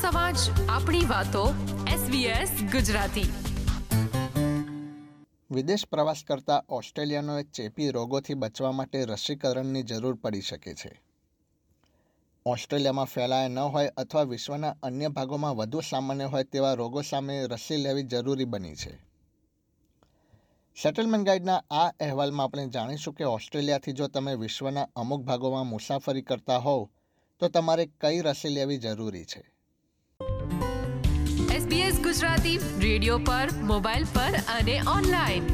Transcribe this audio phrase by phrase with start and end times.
[0.02, 0.36] સમાજ
[0.68, 1.44] આપણી વાતો
[1.86, 3.28] SBS ગુજરાતી
[5.50, 11.02] વિદેશ પ્રવાસ કરતા ઓસ્ટ્રેલિયાનો ચેપી રોગોથી બચવા માટે રસીકરણની જરૂર પડી શકે છે
[12.46, 17.76] ઓસ્ટ્રેલિયામાં ફેલાયા ન હોય અથવા વિશ્વના અન્ય ભાગોમાં વધુ સામાન્ય હોય તેવા રોગો સામે રસી
[17.76, 18.98] લેવી જરૂરી બની છે
[20.82, 26.58] સેટલમેન્ટ ગાઈડના આ અહેવાલમાં આપણે જાણીશું કે ઓસ્ટ્રેલિયાથી જો તમે વિશ્વના અમુક ભાગોમાં મુસાફરી કરતા
[26.58, 26.88] હોવ
[27.40, 29.59] તો તમારે કઈ રસી લેવી જરૂરી છે
[31.50, 35.46] SBS ગુજરાતી રેડિયો પર મોબાઈલ પર અને ઓનલાઈન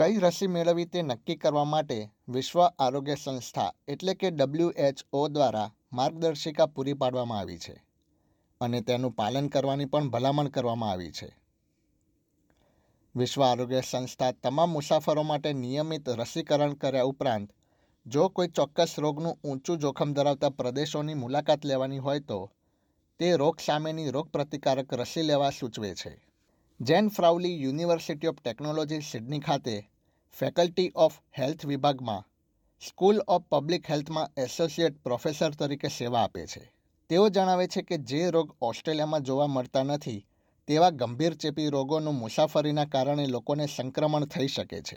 [0.00, 1.98] કઈ રસી મેળવવી તે નક્કી કરવા માટે
[2.28, 5.66] વિશ્વ આરોગ્ય સંસ્થા એટલે કે ડબ્લ્યુએચઓ દ્વારા
[5.92, 7.76] માર્ગદર્શિકા પૂરી પાડવામાં આવી છે
[8.60, 11.30] અને તેનું પાલન કરવાની પણ ભલામણ કરવામાં આવી છે
[13.14, 17.57] વિશ્વ આરોગ્ય સંસ્થા તમામ મુસાફરો માટે નિયમિત રસીકરણ કર્યા ઉપરાંત
[18.10, 22.38] જો કોઈ ચોક્કસ રોગનું ઊંચું જોખમ ધરાવતા પ્રદેશોની મુલાકાત લેવાની હોય તો
[23.20, 26.12] તે રોગ સામેની રોગપ્રતિકારક રસી લેવા સૂચવે છે
[26.80, 29.74] Jane Frawley university of technology Sydney ખાતે
[30.36, 32.26] ફેકલ્ટી ઓફ હેલ્થ વિભાગમાં
[32.82, 36.64] સ્કૂલ ઓફ પબ્લિક હેલ્થમાં એસોસિએટ પ્રોફેસર તરીકે સેવા આપે છે
[37.10, 40.26] તેઓ જણાવે છે કે જે રોગ ઓસ્ટ્રેલિયામાં જોવા મળતા નથી
[40.68, 44.96] તેવા ગંભીર ચેપી રોગોનું મુસાફરીના કારણે લોકોને સંક્રમણ થઈ શકે છે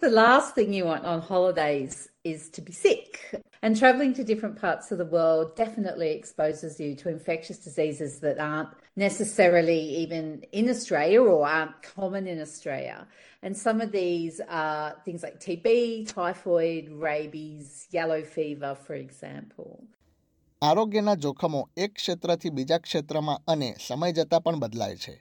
[0.02, 3.42] The last thing you want on holidays is to be sick.
[3.62, 8.38] And traveling to different parts of the world definitely exposes you to infectious diseases that
[8.38, 13.08] aren't necessarily even in Australia or aren't common in Australia.
[13.42, 19.70] And some of these are things like TB, typhoid, rabies, yellow fever, for example.
[20.62, 25.16] આરોગ્યના જોખમો એક ક્ષેત્રથી બીજા ક્ષેત્રમાં અને સમય જતાં પણ બદલાય છે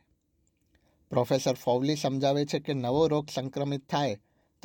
[1.11, 4.15] પ્રોફેસર ફોવલી સમજાવે છે કે નવો રોગ સંક્રમિત થાય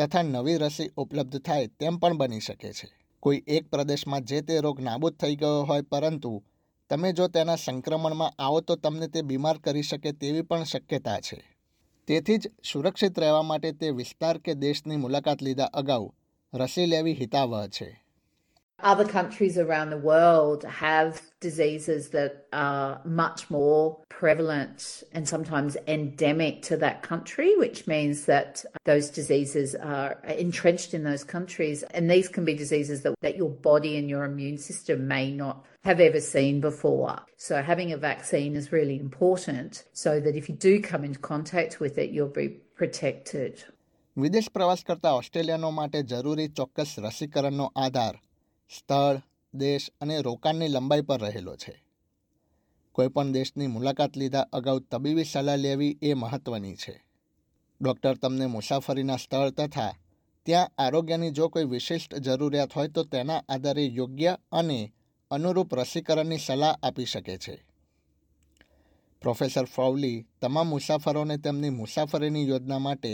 [0.00, 2.86] તથા નવી રસી ઉપલબ્ધ થાય તેમ પણ બની શકે છે
[3.22, 6.32] કોઈ એક પ્રદેશમાં જે તે રોગ નાબૂદ થઈ ગયો હોય પરંતુ
[6.90, 11.38] તમે જો તેના સંક્રમણમાં આવો તો તમને તે બીમાર કરી શકે તેવી પણ શક્યતા છે
[12.08, 16.06] તેથી જ સુરક્ષિત રહેવા માટે તે વિસ્તાર કે દેશની મુલાકાત લીધા અગાઉ
[16.52, 17.88] રસી લેવી હિતાવહ છે
[18.82, 26.62] Other countries around the world have diseases that are much more prevalent and sometimes endemic
[26.62, 31.82] to that country, which means that those diseases are entrenched in those countries.
[31.94, 35.64] And these can be diseases that, that your body and your immune system may not
[35.84, 37.18] have ever seen before.
[37.36, 41.80] So, having a vaccine is really important so that if you do come into contact
[41.80, 42.48] with it, you'll be
[42.76, 43.62] protected.
[44.16, 48.16] વિદેશ પ્રવાસ કરતા ઓસ્ટ્રેલિયનો માટે જરૂરી ચોક્કસ રસીકરણનો આધાર
[48.70, 49.16] સ્થળ
[49.54, 51.74] દેશ અને રોકાણની લંબાઈ પર રહેલો છે
[52.94, 56.94] કોઈપણ દેશની મુલાકાત લીધા અગાઉ તબીબી સલાહ લેવી એ મહત્ત્વની છે
[57.80, 59.92] ડૉક્ટર તમને મુસાફરીના સ્થળ તથા
[60.46, 64.80] ત્યાં આરોગ્યની જો કોઈ વિશિષ્ટ જરૂરિયાત હોય તો તેના આધારે યોગ્ય અને
[65.30, 67.54] અનુરૂપ રસીકરણની સલાહ આપી શકે છે
[69.22, 73.12] પ્રોફેસર ફાવલી તમામ મુસાફરોને તેમની મુસાફરીની યોજના માટે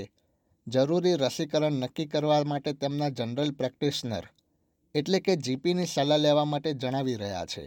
[0.67, 4.25] જરૂરી રસીકરણ નક્કી કરવા માટે તેમના જનરલ પ્રેક્ટિશનર
[4.99, 7.65] એટલે કે જીપીની સલાહ લેવા માટે જણાવી રહ્યા છે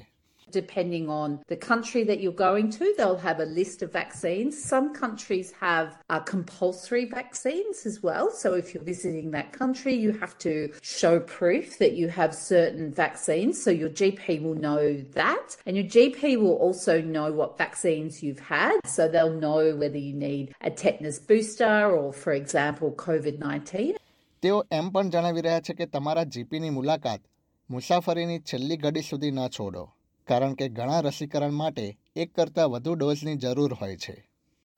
[0.52, 4.62] depending on the country that you're going to, they'll have a list of vaccines.
[4.62, 8.32] Some countries have uh, compulsory vaccines as well.
[8.32, 10.72] So if you're visiting that country, you have to
[10.82, 13.62] show proof that you have certain vaccines.
[13.62, 15.02] So your GP will know
[15.14, 15.58] that.
[15.66, 18.80] And your GP will also know what vaccines you've had.
[18.86, 23.98] So they'll know whether you need a tetanus booster or, for example, COVID 19.
[24.44, 27.22] તેઓ એમ પણ જણાવી રહ્યા છે કે તમારા જીપીની મુલાકાત
[27.70, 29.84] મુસાફરીની છેલ્લી ઘડી સુધી ન છોડો
[30.28, 31.98] કારણ કે ઘણા રસીકરણ માટે
[32.16, 34.29] એક કરતાં વધુ ડોઝની જરૂર હોય છે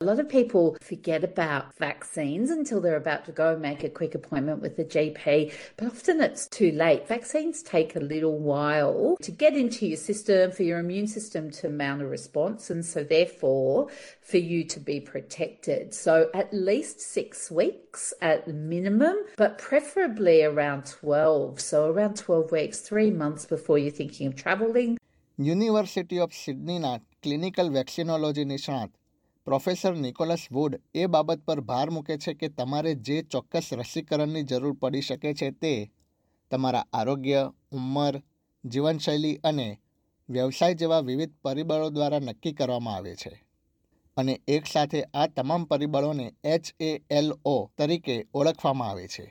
[0.01, 4.15] A lot of people forget about vaccines until they're about to go make a quick
[4.15, 7.07] appointment with the GP, but often it's too late.
[7.07, 11.69] Vaccines take a little while to get into your system for your immune system to
[11.69, 13.89] mount a response, and so therefore
[14.23, 15.93] for you to be protected.
[15.93, 21.59] So at least six weeks at minimum, but preferably around 12.
[21.61, 24.97] So around 12 weeks, three months before you're thinking of traveling.
[25.37, 27.01] University of Sydneyના
[27.21, 28.89] clinical vaccinology, નિષ્ણાત
[29.47, 34.75] professor Nicholas Wood એ બાબત પર ભાર મૂકે છે કે તમારે જે ચોક્કસ રસીકરણની જરૂર
[34.75, 35.73] પડી શકે છે તે
[36.51, 37.41] તમારા આરોગ્ય
[37.71, 38.15] ઉંમર
[38.63, 39.67] જીવનશૈલી અને
[40.29, 43.33] વ્યવસાય જેવા વિવિધ પરિબળો દ્વારા નક્કી કરવામાં આવે છે
[44.17, 49.25] અને એકસાથે આ તમામ પરિબળોને એચ એ એલ ઓ તરીકે ઓળખવામાં આવે છે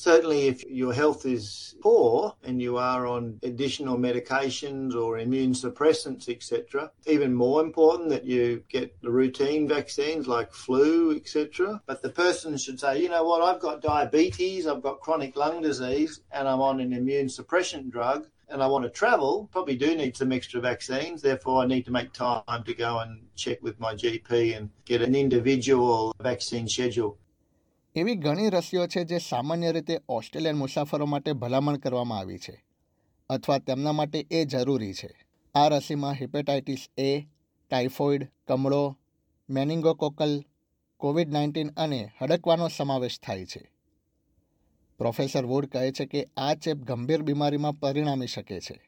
[0.00, 6.28] Certainly, if your health is poor and you are on additional medications or immune suppressants,
[6.28, 11.82] etc., even more important that you get the routine vaccines like flu, etc.
[11.84, 15.62] But the person should say, you know what, I've got diabetes, I've got chronic lung
[15.62, 19.96] disease, and I'm on an immune suppression drug and I want to travel, probably do
[19.96, 21.20] need some extra vaccines.
[21.20, 25.02] Therefore, I need to make time to go and check with my GP and get
[25.02, 27.18] an individual vaccine schedule.
[27.98, 32.54] એવી ઘણી રસીઓ છે જે સામાન્ય રીતે Australian મુસાફરો માટે ભલામણ કરવામાં આવી છે
[33.30, 35.10] અથવા તેમના માટે એ જરૂરી છે
[35.54, 37.10] આ રસીમાં હિપેટાઇટિસ એ
[37.70, 38.82] ટાઇફોઇડ કમળો
[39.48, 40.34] મેનિંગોકોકલ
[41.00, 43.62] કોવિડ નાઇન્ટીન અને હડકવાનો સમાવેશ થાય છે
[45.00, 48.76] પ્રોફેસર વુડ કહે છે કે આ ચેપ ગંભીર બીમારીમાં પરિણમી શકે છે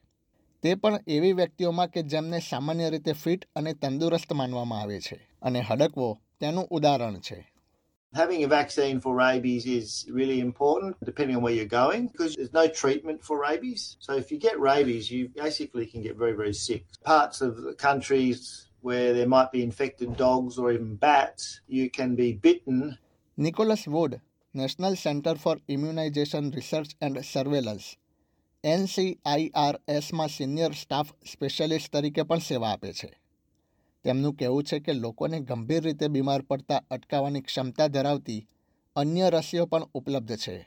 [0.62, 5.18] તે પણ એવી વ્યક્તિઓમાં કે જેમને સામાન્ય રીતે ફિટ અને તંદુરસ્ત માનવામાં આવે છે
[5.42, 6.08] અને હડકવો
[6.40, 7.38] તેનું ઉદાહરણ છે
[8.14, 12.52] Having a vaccine for rabies is really important depending on where you're going because there's
[12.52, 13.96] no treatment for rabies.
[14.00, 16.86] So if you get rabies, you basically can get very, very sick.
[17.04, 22.16] Parts of the countries where there might be infected dogs or even bats, you can
[22.16, 22.98] be bitten.
[23.36, 24.20] Nicholas Wood,
[24.54, 27.96] National Center for Immunization Research and Surveillance,
[28.64, 33.19] એનસીઆઈઆર એસમાં senior staff specialist તરીકે પણ સેવા આપે છે
[34.04, 38.40] તેમનું કહેવું છે કે લોકોને ગંભીર રીતે બીમાર પડતા અટકાવવાની ક્ષમતા ધરાવતી
[38.96, 40.58] અન્ય રસીઓ પણ ઉપલબ્ધ છે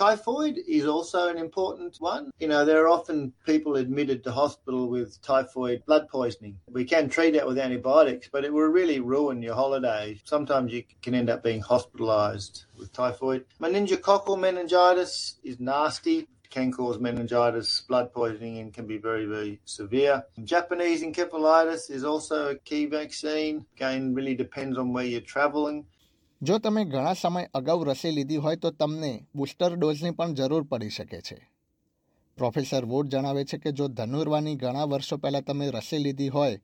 [0.00, 2.30] Typhoid is also an important one.
[2.38, 3.32] You know, there are often
[3.44, 6.54] people admitted to hospital with typhoid blood poisoning.
[6.70, 10.20] We can treat that with antibiotics, but it will really ruin your holiday.
[10.24, 13.44] Sometimes you can end up being hospitalized with typhoid.
[13.60, 15.40] Meningococcal meningitis
[15.42, 16.28] is nasty.
[16.50, 20.22] can cause meningitis, blood poisoning, and can be very, very severe.
[20.44, 23.66] Japanese encephalitis is also a key vaccine.
[23.76, 25.84] Again, really depends on where you're traveling.
[26.40, 29.12] જો તમે ઘણા સમય અગાઉ રસી લીધી હોય તો તમને
[29.34, 31.38] બુસ્ટર ડોઝની પણ જરૂર પડી શકે છે
[32.38, 36.58] પ્રોફેસર વોડ જણાવે છે કે જો ધનુર્વાની ઘણા વર્ષો પહેલાં તમે રસી લીધી હોય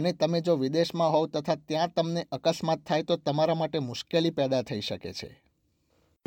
[0.00, 4.62] અને તમે જો વિદેશમાં હોવ તથા ત્યાં તમને અકસ્માત થાય તો તમારા માટે મુશ્કેલી પેદા
[4.62, 5.45] થઈ શકે છે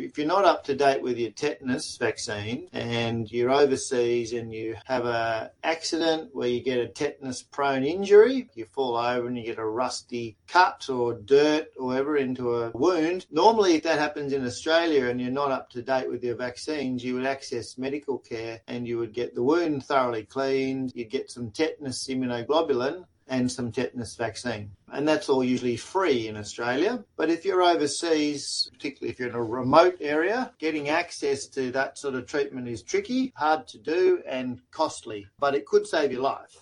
[0.02, 4.76] If you're not up to date with your tetanus vaccine and you're overseas and you
[4.86, 9.44] have an accident where you get a tetanus prone injury, you fall over and you
[9.44, 14.32] get a rusty cut or dirt or whatever into a wound, normally if that happens
[14.32, 18.18] in Australia and you're not up to date with your vaccines, you would access medical
[18.18, 23.50] care and you would get the wound thoroughly cleaned, you'd get some tetanus immunoglobulin and
[23.50, 24.70] some tetanus vaccine.
[24.92, 26.92] And that's all usually free in Australia.
[27.16, 31.96] But if you're overseas, particularly if you're in a remote area, getting access to that
[31.96, 36.22] sort of treatment is tricky, hard to do, and costly, but it could save your
[36.22, 36.56] life.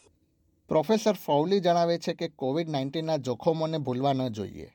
[0.68, 4.66] Professor Frawley જણાવે છે કે Covid નાઇન્ટીનના જોખમોને ભૂલવા ન જોઈએ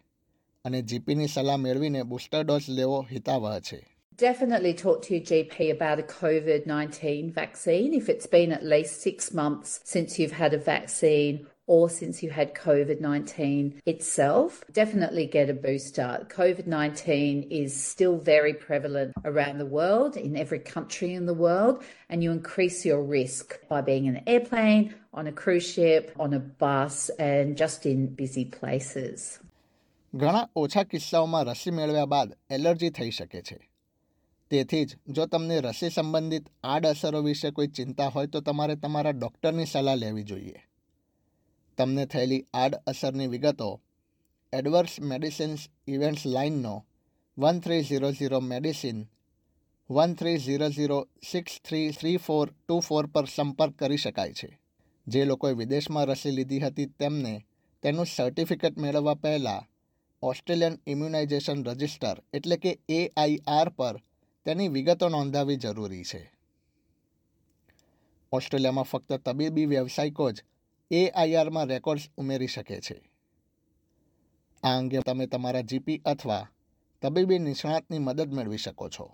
[0.65, 3.79] અને જીપીની સલાહ મેળવીને booster dose લેવો હિતાવહ છે
[4.17, 9.01] Definitely talk to your GP about a COVID 19 vaccine if it's been at least
[9.01, 15.25] six months since you've had a vaccine or since you had COVID 19 itself, definitely
[15.25, 16.27] get a booster.
[16.29, 21.83] COVID 19 is still very prevalent around the world, in every country in the world,
[22.09, 26.33] and you increase your risk by being in an airplane, on a cruise ship, on
[26.33, 29.39] a bus, and just in busy places.
[30.15, 33.57] ઘણા ઓછા કિસ્સાઓમાં રસી મેળવ્યા બાદ allergy થઈ શકે છે
[34.51, 36.51] તેથી જ જો તમને રસી સંબંધિત
[36.63, 40.61] આડઅસરો વિશે કોઈ ચિંતા હોય તો તમારે તમારા ડૉક્ટરની સલાહ લેવી જોઈએ
[41.77, 43.81] તમને થયેલી આડઅસરની વિગતો
[44.53, 45.69] એડવર્સ મેડિસિન્સ
[45.87, 46.85] ઇવેન્ટ્સ લાઇનનો
[47.37, 49.07] one three zero zero medicine
[49.89, 54.59] one three zero zero six three three four two four પર સંપર્ક કરી શકાય છે
[55.07, 57.45] જે લોકોએ વિદેશમાં રસી લીધી હતી તેમને
[57.83, 59.67] તેનું સર્ટિફિકેટ મેળવવા પહેલાં
[60.23, 64.01] ઓસ્ટ્રેલિયન ઇમ્યુનાઇઝેશન રજિસ્ટર એટલે કે એઆઈઆર પર
[64.45, 66.31] તેની વિગતો નોંધાવી જરૂરી છે
[68.31, 70.43] ઓસ્ટ્રેલિયામાં ફક્ત તબીબી વ્યવસાયિકો જ
[70.93, 76.43] એઆઈઆરમાં રેકોર્ડ્સ ઉમેરી શકે છે આ અંગે તમે તમારા જીપી અથવા
[77.03, 79.07] તબીબી નિષ્ણાતની મદદ મેળવી શકો છો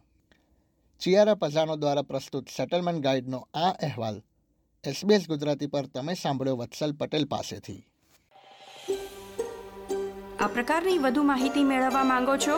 [1.02, 4.20] ચિયારા પઝાનો દ્વારા પ્રસ્તુત સેટલમેન્ટ ગાઈડનો આ અહેવાલ
[4.84, 7.82] એસબીએસ ગુજરાતી પર તમે સાંભળ્યો વત્સલ પટેલ પાસેથી
[10.40, 12.56] આ પ્રકારની વધુ માહિતી મેળવવા માંગો છો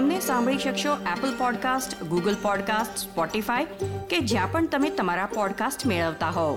[0.00, 6.30] અમને સાંભળી શકશો Apple podcast Google podcast Spotify કે જ્યાં પણ તમે તમારા પોડકાસ્ટ મેળવતા
[6.30, 6.54] હોવ